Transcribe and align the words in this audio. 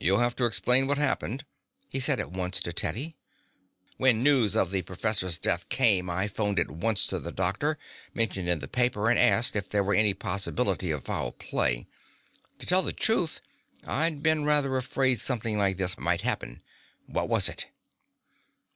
"You'll 0.00 0.18
have 0.18 0.34
to 0.34 0.46
explain 0.46 0.88
what 0.88 0.98
happened," 0.98 1.44
he 1.88 2.00
said 2.00 2.18
at 2.18 2.32
once 2.32 2.58
to 2.58 2.72
Teddy. 2.72 3.16
"When 3.96 4.20
news 4.20 4.56
of 4.56 4.72
the 4.72 4.82
professor's 4.82 5.38
death 5.38 5.68
came 5.68 6.10
I 6.10 6.26
phoned 6.26 6.58
at 6.58 6.72
once 6.72 7.06
to 7.06 7.20
the 7.20 7.30
doctor 7.30 7.78
mentioned 8.12 8.48
in 8.48 8.58
the 8.58 8.66
paper 8.66 9.08
and 9.08 9.16
asked 9.16 9.54
if 9.54 9.68
there 9.68 9.84
were 9.84 9.94
any 9.94 10.12
possibility 10.12 10.90
of 10.90 11.04
foul 11.04 11.30
play. 11.30 11.86
To 12.58 12.66
tell 12.66 12.82
the 12.82 12.92
truth, 12.92 13.40
I'd 13.86 14.24
been 14.24 14.44
rather 14.44 14.76
afraid 14.76 15.20
something 15.20 15.56
like 15.56 15.76
this 15.76 15.96
might 15.96 16.22
happen. 16.22 16.60
What 17.06 17.28
was 17.28 17.48
it?" 17.48 17.66